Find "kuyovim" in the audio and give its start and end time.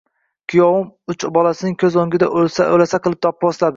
0.53-1.13